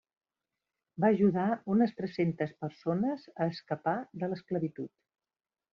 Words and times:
Va 1.03 1.11
ajudar 1.15 1.43
unes 1.75 1.93
tres-centes 1.99 2.57
persones 2.65 3.29
a 3.37 3.49
escapar 3.55 3.97
de 4.25 4.33
l'esclavitud. 4.33 4.97